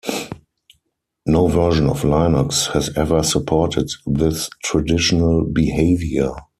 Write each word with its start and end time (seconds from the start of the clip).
No 1.27 1.45
version 1.47 1.85
of 1.87 2.01
Linux 2.01 2.71
has 2.71 2.89
ever 2.97 3.21
supported 3.21 3.87
this 4.07 4.49
traditional 4.63 5.45
behavior. 5.45 6.31